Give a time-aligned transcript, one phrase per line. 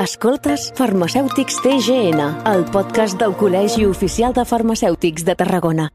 [0.00, 5.90] Escoltes Farmacèutics TGN, el podcast del Col·legi Oficial de Farmacèutics de Tarragona.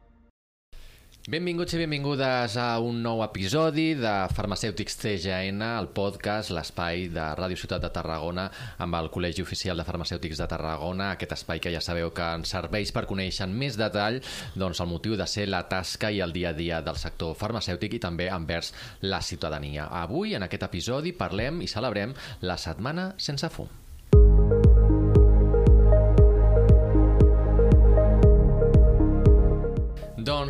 [1.25, 7.57] Benvinguts i benvingudes a un nou episodi de Farmacèutics TGN, el podcast, l'espai de Ràdio
[7.57, 8.43] Ciutat de Tarragona
[8.85, 12.53] amb el Col·legi Oficial de Farmacèutics de Tarragona, aquest espai que ja sabeu que ens
[12.53, 14.19] serveix per conèixer en més detall
[14.53, 17.97] doncs, el motiu de ser la tasca i el dia a dia del sector farmacèutic
[17.97, 18.69] i també envers
[19.01, 19.89] la ciutadania.
[20.03, 22.13] Avui, en aquest episodi, parlem i celebrem
[22.45, 23.73] la Setmana Sense Fum.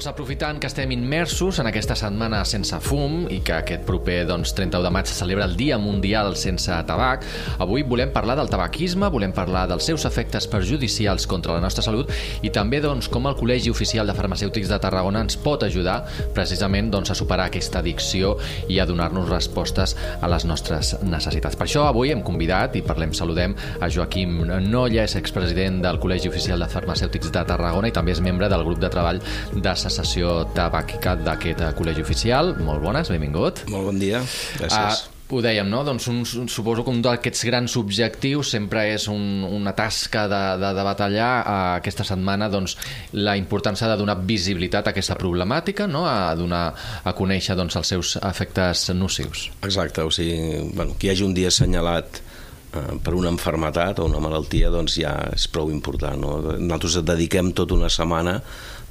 [0.06, 4.52] Doncs aprofitant que estem immersos en aquesta setmana sense fum i que aquest proper doncs,
[4.54, 7.24] 31 de maig se celebra el Dia Mundial sense tabac,
[7.58, 12.12] avui volem parlar del tabaquisme, volem parlar dels seus efectes perjudicials contra la nostra salut
[12.46, 15.96] i també doncs, com el Col·legi Oficial de Farmacèutics de Tarragona ens pot ajudar
[16.38, 18.36] precisament doncs, a superar aquesta addicció
[18.70, 21.58] i a donar-nos respostes a les nostres necessitats.
[21.58, 24.38] Per això avui hem convidat i parlem, saludem a Joaquim
[24.70, 28.68] Nolla, és expresident del Col·legi Oficial de Farmacèutics de Tarragona i també és membre del
[28.70, 29.26] grup de treball
[29.56, 32.56] de cessació tabàquica d'aquest col·legi oficial.
[32.66, 33.64] Molt bones, benvingut.
[33.72, 34.20] Molt bon dia,
[34.60, 35.06] gràcies.
[35.06, 35.80] Uh, ho dèiem, no?
[35.88, 36.20] Doncs un,
[36.52, 41.32] suposo que un d'aquests grans objectius sempre és un, una tasca de, de, de batallar
[41.40, 42.76] uh, aquesta setmana doncs,
[43.16, 46.04] la importància de donar visibilitat a aquesta problemàtica, no?
[46.10, 49.50] a donar a conèixer doncs, els seus efectes nocius.
[49.64, 52.22] Exacte, o sigui, bueno, que hi hagi un dia assenyalat
[53.04, 56.20] per una enfermetat o una malaltia doncs ja és prou important.
[56.20, 56.56] No?
[56.56, 58.40] Nosaltres dediquem tota una setmana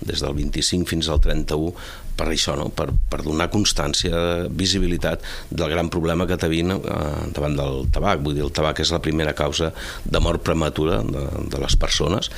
[0.05, 1.73] des del 25 fins al 31
[2.15, 2.69] per això, no?
[2.71, 7.01] per, per donar constància, visibilitat del gran problema que tenim eh,
[7.35, 8.23] davant del tabac.
[8.23, 9.73] Vull dir, el tabac és la primera causa
[10.05, 12.31] de mort prematura de, de les persones,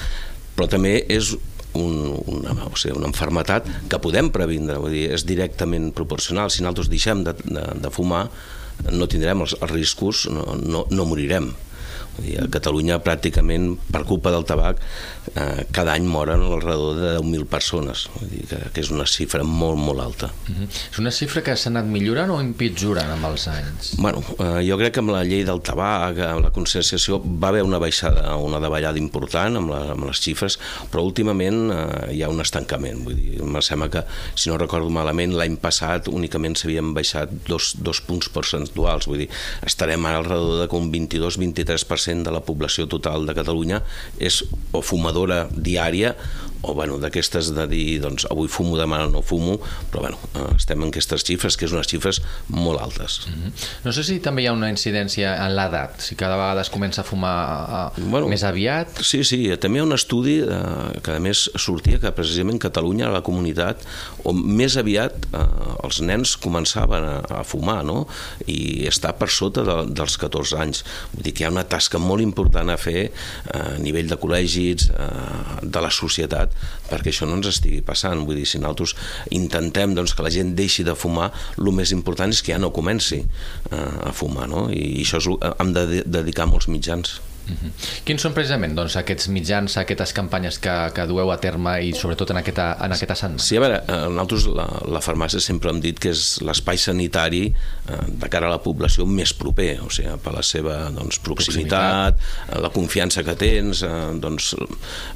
[0.57, 1.35] però també és
[1.77, 6.49] un, una, o sigui, una enfermetat que podem previndre, vull dir, és directament proporcional.
[6.49, 8.27] Si nosaltres deixem de, de, de fumar,
[8.93, 11.53] no tindrem els, els riscos, no, no, no morirem.
[12.17, 14.81] A Catalunya pràcticament per culpa del tabac
[15.35, 19.07] eh, cada any moren al redor de 10.000 persones Vull dir que, que és una
[19.09, 20.63] xifra molt molt alta uh mhm.
[20.63, 20.69] -huh.
[20.93, 23.95] És una xifra que s'ha anat millorant o empitjorant amb els anys?
[23.99, 27.63] Bueno, eh, jo crec que amb la llei del tabac amb la conscienciació va haver
[27.63, 30.59] una baixada una davallada important amb, la, amb les xifres
[30.91, 34.91] però últimament eh, hi ha un estancament vull dir, em sembla que si no recordo
[34.91, 39.29] malament l'any passat únicament s'havien baixat dos, dos punts percentuals vull dir,
[39.63, 43.83] estarem ara al redor de un 22-23% 40% de la població total de Catalunya
[44.19, 46.15] és o fumadora diària
[46.67, 49.57] o bueno, d'aquestes de dir doncs, avui fumo, demà no fumo,
[49.93, 53.21] però bueno, eh, estem en aquestes xifres, que és unes xifres molt altes.
[53.27, 53.67] Mm -hmm.
[53.85, 57.01] No sé si també hi ha una incidència en l'edat, si cada vegada es comença
[57.01, 58.89] a fumar uh, bueno, més aviat.
[59.03, 63.07] Sí, sí, també hi ha un estudi eh, que a més sortia que precisament Catalunya
[63.07, 63.85] era la comunitat
[64.25, 65.47] on més aviat eh,
[65.85, 68.07] els nens començaven a, a fumar, no?
[68.47, 70.83] i està per sota de, dels 14 anys.
[71.13, 73.11] Vull dir que hi ha una tasca molt important a fer
[73.55, 76.56] a nivell de col·legis, eh, de la societat,
[76.91, 78.25] perquè això no ens estigui passant.
[78.27, 78.97] Vull dir, si nosaltres
[79.37, 82.73] intentem doncs, que la gent deixi de fumar, el més important és que ja no
[82.75, 84.67] comenci eh, a fumar, no?
[84.73, 85.31] I això és,
[85.61, 87.19] hem de dedicar molts mitjans.
[87.47, 87.71] Uh -huh.
[88.05, 92.31] Quins són precisament doncs, aquests mitjans, aquestes campanyes que, que dueu a terme i sobretot
[92.31, 93.43] en aquesta, en aquesta setmana?
[93.43, 97.45] Sí, a veure, eh, nosaltres la, la farmàcia sempre hem dit que és l'espai sanitari
[97.47, 102.19] eh, de cara a la població més proper, o sigui, per la seva doncs, proximitat,
[102.19, 104.55] proximitat, la confiança que tens, eh, doncs,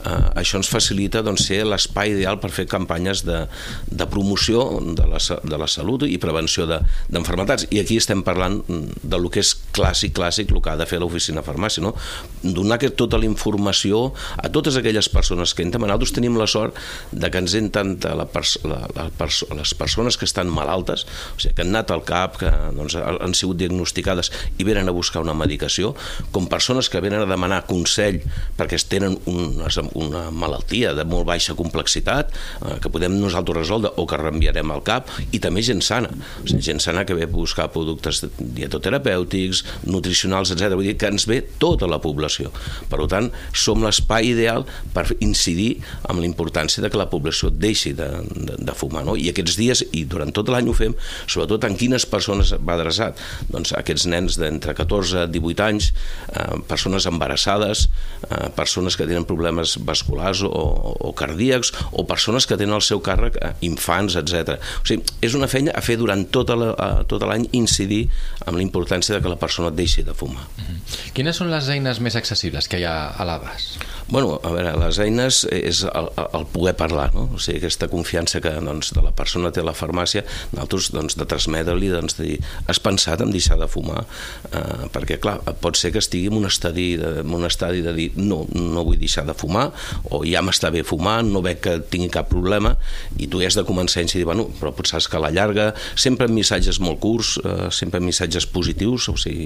[0.05, 3.47] eh, això ens facilita doncs, ser l'espai ideal per fer campanyes de,
[3.87, 7.67] de promoció de la, de la salut i prevenció d'enfermetats.
[7.67, 10.87] De, I aquí estem parlant de lo que és clàssic, clàssic, el que ha de
[10.89, 11.95] fer l'oficina farmàcia, no?
[12.43, 15.85] donar tota la informació a totes aquelles persones que entren.
[15.85, 16.77] Nosaltres tenim la sort
[17.13, 21.05] de que ens entren la pers la, la pers les persones que estan malaltes,
[21.37, 24.95] o sigui, que han anat al CAP, que doncs, han sigut diagnosticades i venen a
[24.97, 25.95] buscar una medicació,
[26.35, 28.21] com persones que venen a demanar consell
[28.59, 32.33] perquè tenen una, una malaltia de molt baixa complexitat,
[32.65, 36.47] eh, que podem nosaltres resoldre o que reenviarem al CAP, i també gent sana, o
[36.47, 40.75] sigui, gent sana que ve a buscar productes dietoterapèutics, nutricionals, etc.
[40.77, 42.53] Vull dir que ens ve tota la població.
[42.91, 47.93] Per tant, som l'espai ideal per incidir amb la importància de que la població deixi
[47.97, 49.05] de, de, de fumar.
[49.07, 49.17] No?
[49.17, 50.95] I aquests dies, i durant tot l'any ho fem,
[51.27, 53.21] sobretot en quines persones va adreçat?
[53.51, 55.91] Doncs aquests nens d'entre 14 i 18 anys,
[56.35, 57.87] eh, persones embarassades,
[58.29, 63.03] eh, persones que tenen problemes vasculars o, o cardíacs, o persones que tenen al seu
[63.05, 64.59] càrrec eh, infants, etc.
[64.83, 68.07] O sigui, és una feina a fer durant tota l'any, tota incidir
[68.47, 70.47] amb la importància de que la persona deixi de fumar.
[70.57, 71.13] -huh.
[71.13, 73.79] Quines són les eines més accessibles que hi ha a l'abast?
[74.11, 77.29] Bueno, a veure, les eines és el, el poder parlar, no?
[77.35, 81.15] O sigui, aquesta confiança que doncs, de la persona té a la farmàcia, nosaltres doncs,
[81.15, 84.03] de transmetre-li, doncs, de dir, has pensat en deixar de fumar?
[84.51, 87.95] Eh, perquè, clar, pot ser que estigui en un estadi de, en un estadi de
[87.95, 89.69] dir no, no vull deixar de fumar,
[90.11, 92.75] o ja m'està bé fumar, no veig que tingui cap problema,
[93.15, 96.27] i tu has de començar a incidir, bueno, però potser que a la llarga, sempre
[96.27, 99.40] amb missatges molt curts, eh, sempre amb missatges positius, o sigui,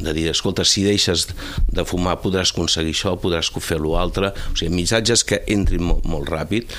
[0.00, 1.28] de dir, escolta, si deixes
[1.70, 6.06] de fumar podràs aconseguir això, podràs fer lo altre, o sigui, missatges que entrin molt,
[6.08, 6.72] molt ràpid,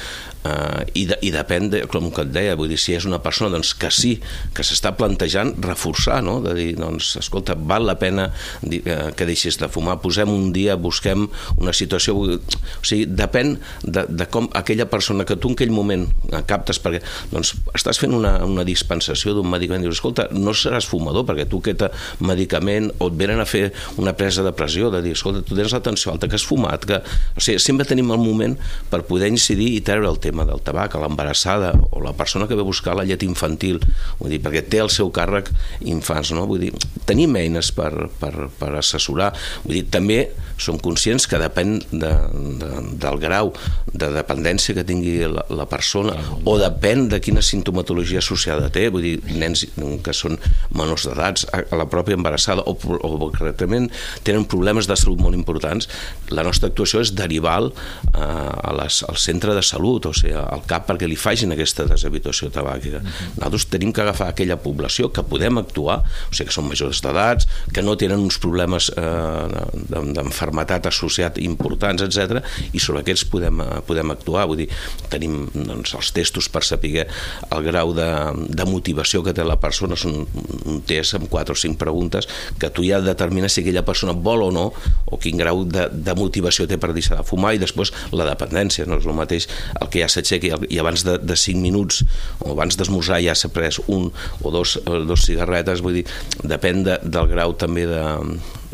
[0.45, 3.19] eh, i, de, i depèn, de, com que et deia, vull dir, si és una
[3.23, 4.15] persona doncs, que sí,
[4.55, 6.37] que s'està plantejant reforçar, no?
[6.45, 8.29] de dir, doncs, escolta, val la pena
[8.61, 11.27] dir, eh, que deixis de fumar, posem un dia, busquem
[11.57, 16.07] una situació, o sigui, depèn de, de com aquella persona que tu en aquell moment
[16.49, 17.01] captes, perquè
[17.31, 21.61] doncs, estàs fent una, una dispensació d'un medicament, dius, escolta, no seràs fumador, perquè tu
[21.63, 21.87] aquest
[22.23, 23.69] medicament, o et venen a fer
[24.01, 27.01] una presa de pressió, de dir, escolta, tu tens l'atenció alta, que has fumat, que...
[27.35, 28.55] O sigui, sempre tenim el moment
[28.91, 32.47] per poder incidir i treure el tema tema del tabac, a l'embarassada o la persona
[32.47, 33.79] que ve a buscar la llet infantil,
[34.19, 35.47] vull dir, perquè té el seu càrrec
[35.87, 36.43] infants, no?
[36.49, 36.73] Vull dir,
[37.07, 39.31] tenim eines per, per, per assessorar,
[39.63, 40.19] vull dir, també
[40.59, 42.11] som conscients que depèn de,
[42.59, 43.51] de, del grau
[43.91, 46.15] de dependència que tingui la, la persona
[46.47, 50.39] o depèn de quina sintomatologia associada té, vull dir, nens que són
[50.75, 53.89] menors d'edats, a, la pròpia embarassada o, o que realment
[54.27, 55.89] tenen problemes de salut molt importants,
[56.31, 57.71] la nostra actuació és derivar eh,
[58.19, 62.51] a les, al centre de salut, o ser al cap perquè li facin aquesta deshabituació
[62.53, 62.99] tabàquica.
[62.99, 63.09] Uh mhm.
[63.09, 63.35] -huh.
[63.37, 67.47] Nosaltres tenim que agafar aquella població que podem actuar, o sigui, que són majors d'edats,
[67.73, 69.47] que no tenen uns problemes eh,
[69.89, 72.43] d'enfermetat associat importants, etc
[72.73, 74.45] i sobre aquests podem, eh, podem actuar.
[74.49, 74.69] Vull dir,
[75.11, 77.05] tenim doncs, els testos per saber
[77.51, 78.07] el grau de,
[78.49, 80.25] de motivació que té la persona, són
[80.65, 82.27] un test amb 4 o 5 preguntes
[82.59, 84.65] que tu ja determines si aquella persona vol o no,
[85.05, 88.87] o quin grau de, de motivació té per deixar de fumar, i després la dependència,
[88.89, 89.49] no és el mateix
[89.81, 92.03] el que ja s'aixequi i abans de, de 5 minuts
[92.41, 94.09] o abans d'esmorzar ja s'ha pres un
[94.41, 96.05] o dos, dos cigarretes, vull dir,
[96.43, 98.03] depèn de, del grau també de,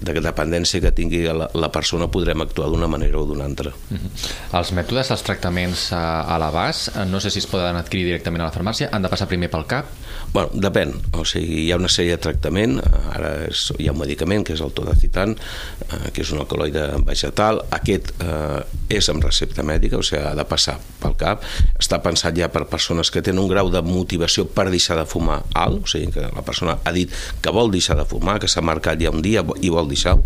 [0.02, 3.72] de dependència que tingui la, la persona podrem actuar d'una manera o d'una altra.
[3.90, 3.98] Mhm.
[3.98, 4.58] -huh.
[4.60, 8.46] Els mètodes dels tractaments a, a l'abast, no sé si es poden adquirir directament a
[8.46, 9.86] la farmàcia, han de passar primer pel CAP?
[10.34, 12.82] Bueno, depèn, o sigui, hi ha una sèrie de tractament,
[13.14, 16.88] ara és, hi ha un medicament que és el todacitan, eh, que és un alcaloide
[17.06, 18.64] vegetal, aquest eh,
[18.98, 21.46] és amb recepta mèdica, o sigui, ha de passar pel CAP,
[21.80, 25.42] està pensat ja per persones que tenen un grau de motivació per deixar de fumar
[25.54, 28.64] alt, o sigui, que la persona ha dit que vol deixar de fumar, que s'ha
[28.66, 30.18] marcat ja un dia i vol deixar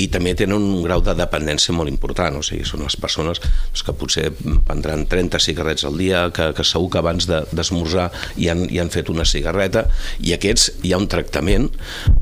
[0.00, 3.82] i també tenen un grau de dependència molt important, o sigui, són les persones doncs,
[3.84, 4.30] que potser
[4.66, 8.80] prendran 30 cigarrets al dia, que, que segur que abans d'esmorzar de, hi, han, hi
[8.80, 9.84] han fet una cigarreta,
[10.24, 11.68] i aquests hi ha un tractament,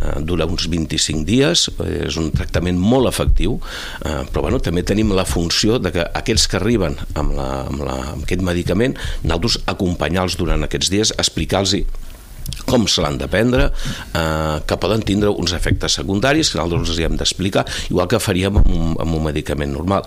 [0.00, 3.60] eh, dura uns 25 dies, és un tractament molt efectiu,
[4.02, 7.84] eh, però bueno, també tenim la funció de que aquests que arriben amb, la, amb,
[7.86, 11.76] la, amb aquest medicament, nosaltres acompanyar-los durant aquests dies, explicar-los
[12.70, 13.70] com se l'han de prendre,
[14.14, 18.60] eh, que poden tindre uns efectes secundaris que nosaltres els hem d'explicar, igual que faríem
[18.60, 20.06] amb un, amb un medicament normal.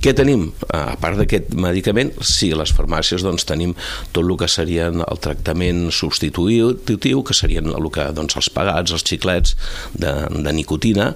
[0.00, 0.46] Què tenim?
[0.68, 3.74] Eh, a part d'aquest medicament, sí, les farmàcies doncs, tenim
[4.12, 9.04] tot el que serien el tractament substitutiu, que serien el que, doncs, els pagats, els
[9.06, 9.56] xiclets
[9.94, 11.10] de, de nicotina,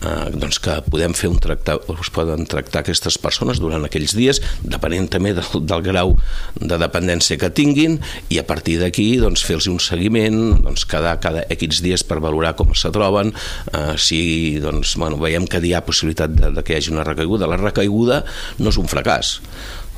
[0.00, 4.40] eh, doncs que podem fer un tractar, es poden tractar aquestes persones durant aquells dies,
[4.62, 6.14] depenent també del, del grau
[6.60, 7.98] de dependència que tinguin,
[8.30, 12.54] i a partir d'aquí doncs, fer-los un seguiment doncs, cada, cada X dies per valorar
[12.58, 13.34] com se troben,
[13.72, 17.06] eh, si doncs, bueno, veiem que hi ha possibilitat de, de que hi hagi una
[17.06, 17.50] recaiguda.
[17.50, 18.22] La recaiguda
[18.58, 19.38] no és un fracàs.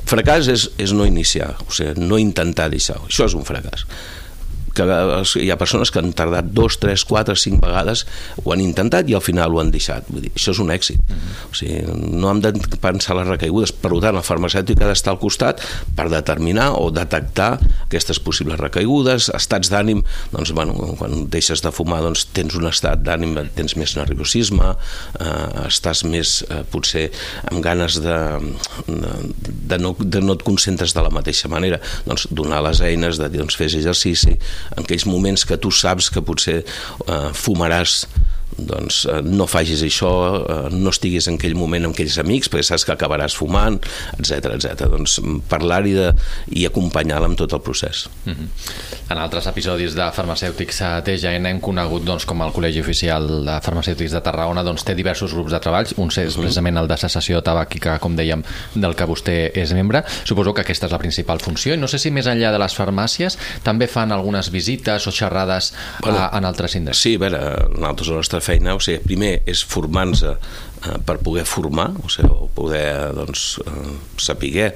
[0.07, 3.01] Fracàs és, és no iniciar, o sigui, no intentar deixar.
[3.09, 3.87] Això és un fracàs
[4.77, 4.87] que
[5.43, 8.05] hi ha persones que han tardat dos, tres, quatre, cinc vegades,
[8.45, 10.09] ho han intentat i al final ho han deixat.
[10.13, 11.01] Vull dir, això és un èxit.
[11.01, 11.17] Mhm.
[11.17, 11.51] -huh.
[11.51, 11.83] o sigui,
[12.21, 13.73] no hem de pensar les recaigudes.
[13.73, 15.61] Per tant, el farmacèutic ha d'estar al costat
[15.95, 20.03] per determinar o detectar aquestes possibles recaigudes, estats d'ànim,
[20.33, 24.75] doncs, bueno, quan deixes de fumar doncs, tens un estat d'ànim, tens més nerviosisme,
[25.21, 27.11] eh, estàs més, eh, potser,
[27.51, 28.19] amb ganes de,
[28.87, 29.13] de,
[29.71, 33.29] de, no, de no et concentres de la mateixa manera, doncs donar les eines de
[33.29, 34.37] dir, doncs, fes exercici,
[34.75, 38.05] en aquells moments que tu saps que potser eh, fumaràs
[38.59, 40.11] doncs eh, no facis això,
[40.41, 43.79] eh, no estiguis en aquell moment amb aquells amics perquè saps que acabaràs fumant,
[44.19, 44.89] etc etc.
[44.93, 45.19] Doncs
[45.51, 45.97] parlar-hi
[46.57, 48.07] i acompanyar-la amb tot el procés.
[48.25, 48.49] Mm -hmm.
[49.11, 53.61] En altres episodis de Farmacèutics a TGN hem conegut doncs, com el Col·legi Oficial de
[53.61, 56.41] Farmacèutics de Tarragona doncs, té diversos grups de treball, un és mm -hmm.
[56.41, 58.43] precisament el de cessació tabàquica, com dèiem,
[58.75, 60.05] del que vostè és membre.
[60.25, 62.75] Suposo que aquesta és la principal funció i no sé si més enllà de les
[62.79, 66.99] farmàcies també fan algunes visites o xerrades bueno, a, en altres indrets.
[66.99, 67.39] Sí, a veure,
[67.71, 70.37] nosaltres la nostra feina, o sigui, primer és formant-nos eh,
[71.07, 74.71] per poder formar, o sigui, poder doncs, eh, saber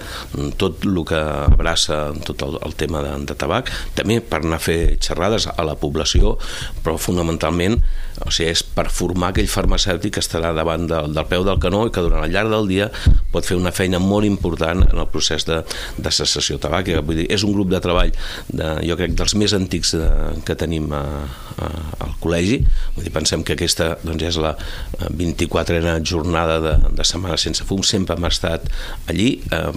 [0.61, 4.65] tot el que abraça tot el, el tema de, de tabac, també per anar a
[4.65, 6.37] fer xerrades a la població,
[6.85, 7.79] però fonamentalment
[8.21, 11.87] o sigui, és per formar aquell farmacèutic que estarà davant del, del peu del canó
[11.87, 12.91] i que durant el llarg del dia
[13.33, 15.61] pot fer una feina molt important en el procés de,
[15.97, 17.05] de cessació tabàquica.
[17.07, 18.13] Vull dir, és un grup de treball,
[18.51, 20.11] de, jo crec, dels més antics de,
[20.45, 21.05] que tenim a,
[21.57, 21.71] a,
[22.07, 22.61] al col·legi.
[22.97, 24.53] Vull dir, pensem que aquesta doncs, és la
[25.09, 27.83] 24a jornada de, de Setmana Sense Fum.
[27.87, 28.67] Sempre hem estat
[29.11, 29.71] allí, eh,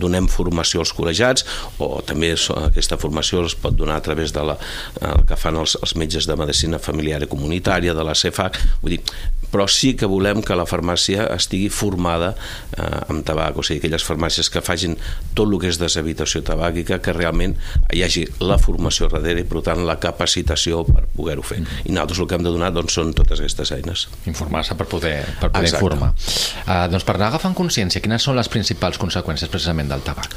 [0.00, 1.46] donem formació als col·legiats
[1.82, 4.56] o també aquesta formació es pot donar a través de la,
[5.00, 8.96] el que fan els, els metges de medicina familiar i comunitària, de la CEFAC, vull
[8.96, 9.02] dir,
[9.50, 12.32] però sí que volem que la farmàcia estigui formada
[12.76, 14.96] eh, amb tabac, o sigui, aquelles farmàcies que facin
[15.34, 17.56] tot el que és deshabitació tabàquica, que realment
[17.94, 21.60] hi hagi la formació darrere i, per tant, la capacitació per poder-ho fer.
[21.62, 21.84] Mm.
[21.90, 24.06] I nosaltres el que hem de donar doncs, són totes aquestes eines.
[24.30, 26.12] Informar-se per poder, per poder informar.
[26.64, 30.34] Uh, doncs per anar agafant consciència, quines són les principals conseqüències precisament del tabac?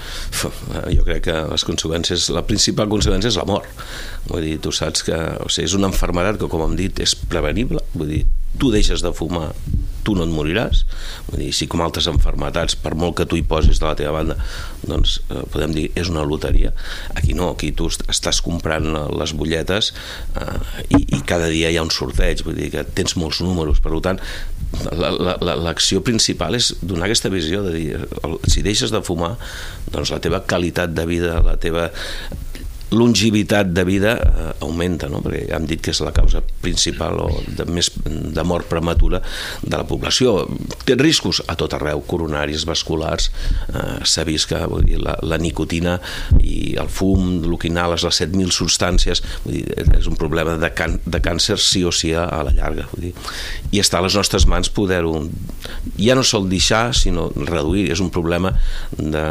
[0.94, 3.84] Jo crec que les conseqüències, la principal conseqüència és la mort.
[4.30, 7.16] Vull dir, tu saps que o sigui, és una malaltia que, com hem dit, és
[7.30, 7.82] prevenible.
[7.94, 8.24] Vull dir,
[8.60, 9.52] tu deixes de fumar
[10.04, 10.84] tu no et moriràs.
[11.30, 14.14] Vull dir, si com altres enfermetats per molt que tu hi posis de la teva
[14.18, 14.36] banda
[14.84, 16.74] doncs eh, podem dir és una loteria.
[17.16, 19.94] Aquí no, aquí tu estàs comprant les butlletes
[20.42, 20.58] eh,
[20.90, 23.82] i, i cada dia hi ha un sorteig vull dir que tens molts números.
[23.84, 24.20] Per tant
[24.74, 28.08] l'acció principal és donar aquesta visió de dir
[28.50, 29.36] si deixes de fumar
[29.94, 31.92] doncs la teva qualitat de vida la teva
[32.92, 35.22] longevitat de vida eh, augmenta, no?
[35.24, 39.22] perquè hem dit que és la causa principal o de, més de mort prematura
[39.64, 40.36] de la població.
[40.86, 43.30] Té riscos a tot arreu, coronaris, vasculars,
[43.70, 45.98] eh, s'ha vist que vull dir, la, la nicotina
[46.40, 49.66] i el fum, l'oquinal, les 7.000 substàncies, vull dir,
[49.98, 52.88] és un problema de, can, de càncer sí o sí a, a la llarga.
[52.94, 53.14] Vull dir.
[53.74, 55.24] I està a les nostres mans poder-ho
[55.98, 57.90] ja no sol deixar, sinó reduir.
[57.94, 58.54] És un problema
[58.98, 59.24] de,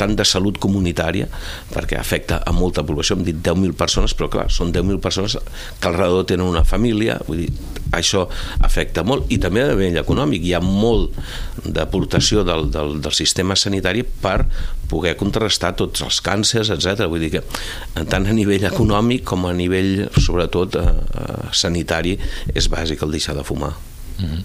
[0.00, 1.28] tant de salut comunitària,
[1.72, 5.90] perquè afecta a molta població, hem dit 10.000 persones, però clar, són 10.000 persones que
[5.90, 7.50] al redador tenen una família, vull dir,
[7.96, 8.26] això
[8.66, 11.16] afecta molt, i també a nivell econòmic, hi ha molt
[11.64, 14.38] d'aportació del, del, del sistema sanitari per
[14.90, 17.06] poder contrarrestar tots els càncers, etc.
[17.10, 17.44] Vull dir que
[18.10, 22.16] tant a nivell econòmic com a nivell, sobretot, eh, eh, sanitari,
[22.54, 23.74] és bàsic el deixar de fumar.
[24.18, 24.42] Mm -hmm.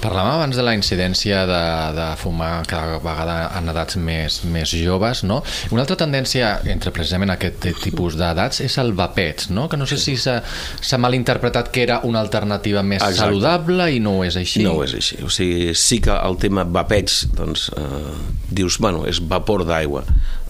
[0.00, 1.64] Parlàvem abans de la incidència de,
[1.96, 5.42] de fumar cada vegada en edats més, més joves, no?
[5.70, 9.68] Una altra tendència entre precisament aquest tipus d'edats és el vapeig, no?
[9.68, 13.18] Que no sé si s'ha malinterpretat que era una alternativa més Exacte.
[13.18, 14.62] saludable i no és així.
[14.62, 15.22] No és així.
[15.24, 18.14] O sigui, sí que el tema vapeig, doncs, eh,
[18.50, 20.04] dius, bueno, és vapor d'aigua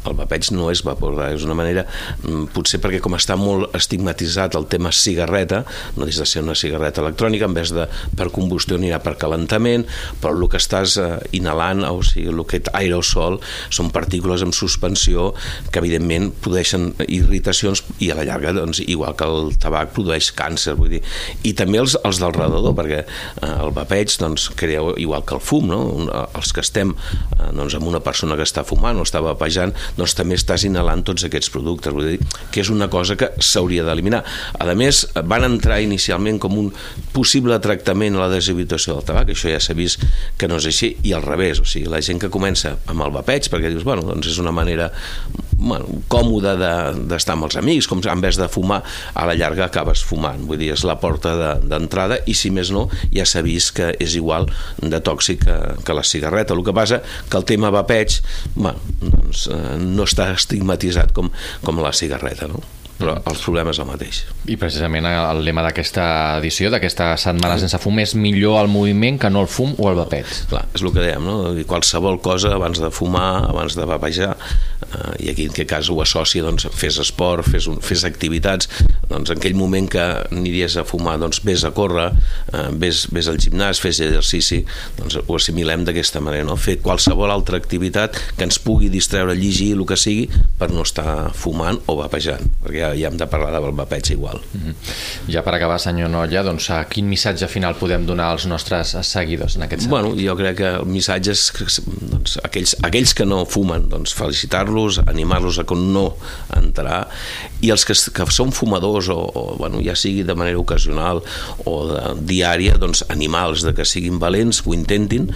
[0.05, 1.87] el vapeig no és vapor, és una manera,
[2.23, 5.65] mm, potser perquè com està molt estigmatitzat el tema cigarreta,
[5.97, 9.87] no deixa de ser una cigarreta electrònica, en vez de per combustió anirà per calentament,
[10.21, 15.33] però el que estàs eh, inhalant, o sigui, el que aerosol, són partícules en suspensió
[15.71, 20.77] que evidentment produeixen irritacions i a la llarga, doncs, igual que el tabac produeix càncer,
[20.79, 21.03] vull dir,
[21.43, 25.43] i també els, els del redador, perquè eh, el vapeig, doncs, crea igual que el
[25.45, 25.81] fum, no?
[26.35, 30.17] Els que estem eh, doncs, amb una persona que està fumant o està vapejant, doncs
[30.19, 31.95] també estàs inhalant tots aquests productes.
[31.95, 32.19] Vull dir
[32.53, 34.23] que és una cosa que s'hauria d'eliminar.
[34.59, 36.71] A més, van entrar inicialment com un
[37.15, 40.03] possible tractament a la deshabitació del tabac, això ja s'ha vist
[40.39, 43.15] que no és així, i al revés, o sigui, la gent que comença amb el
[43.15, 44.91] vapeig, perquè dius, bueno, doncs és una manera
[45.65, 48.83] bueno, còmode d'estar de, amb els amics, com en vez de fumar,
[49.15, 50.45] a la llarga acabes fumant.
[50.49, 53.91] Vull dir, és la porta d'entrada de, i si més no, ja s'ha vist que
[54.03, 54.51] és igual
[54.83, 56.55] de tòxic que, que la cigarreta.
[56.55, 58.21] El que passa que el tema vapeig,
[58.55, 61.33] bueno, doncs, eh, no està estigmatitzat com,
[61.65, 62.63] com la cigarreta, no?
[62.95, 64.21] però el problema és el mateix.
[64.51, 66.05] I precisament el lema d'aquesta
[66.39, 69.99] edició, d'aquesta setmana sense fum, és millor el moviment que no el fum o el
[69.99, 70.31] vapet.
[70.51, 71.39] Clar, és el que dèiem, no?
[71.71, 74.35] qualsevol cosa abans de fumar, abans de vapejar,
[74.85, 78.69] eh, i aquí en aquest cas ho associa, doncs, fes esport, fes, un, fes activitats,
[79.11, 82.11] doncs en aquell moment que aniries a fumar, doncs vés a córrer,
[82.53, 84.63] eh, vés, vés al gimnàs, fes exercici,
[84.99, 86.57] doncs ho assimilem d'aquesta manera, no?
[86.61, 91.33] fer qualsevol altra activitat que ens pugui distreure, llegir, el que sigui, per no estar
[91.37, 94.41] fumant o vapejant, perquè ja, ja hem de parlar del vapeig igual.
[94.53, 94.75] Mm -hmm.
[95.33, 99.57] Ja per acabar, senyor Nolla, doncs, a quin missatge final podem donar als nostres seguidors
[99.57, 99.91] en aquest sentit?
[99.91, 101.53] Bueno, jo crec que el missatge és
[101.87, 106.17] doncs, aquells, aquells que no fumen, doncs, felicitar-los educar-los, animar-los a no
[106.55, 107.09] entrar,
[107.63, 111.23] i els que, que són fumadors o, o bueno, ja sigui de manera ocasional
[111.65, 112.03] o de,
[112.35, 115.31] diària, doncs animals de que siguin valents, que ho intentin,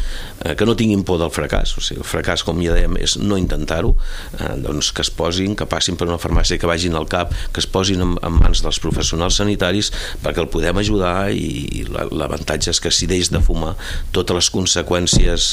[0.45, 1.77] eh, que no tinguin por del fracàs.
[1.79, 3.95] O sigui, el fracàs, com ja dèiem, és no intentar-ho,
[4.39, 7.63] eh, doncs que es posin, que passin per una farmàcia, que vagin al CAP, que
[7.63, 9.93] es posin en, en mans dels professionals sanitaris
[10.23, 13.75] perquè el podem ajudar i l'avantatge és que si deix de fumar
[14.15, 15.49] totes les conseqüències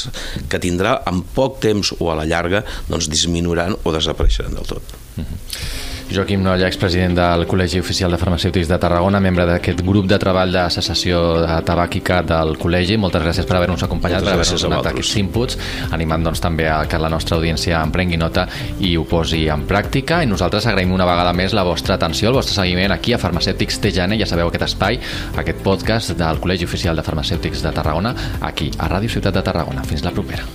[0.50, 4.82] que tindrà en poc temps o a la llarga doncs disminuiran o desapareixeran del tot.
[5.16, 5.86] Mm -hmm.
[6.08, 10.52] Joaquim Nolla, expresident del Col·legi Oficial de Farmacèutics de Tarragona, membre d'aquest grup de treball
[10.54, 11.18] de cessació
[11.66, 12.94] tabàquica del col·legi.
[13.00, 15.58] Moltes gràcies per haver-nos acompanyat, Moltes per haver-nos donat aquests inputs,
[15.96, 18.46] animant doncs, també a que la nostra audiència en prengui nota
[18.78, 20.22] i ho posi en pràctica.
[20.22, 23.82] I nosaltres agraïm una vegada més la vostra atenció, el vostre seguiment aquí a Farmacèutics
[23.82, 24.20] TGN.
[24.22, 25.00] Ja sabeu aquest espai,
[25.42, 28.14] aquest podcast del Col·legi Oficial de Farmacèutics de Tarragona,
[28.46, 29.82] aquí, a Ràdio Ciutat de Tarragona.
[29.82, 30.46] Fins la propera.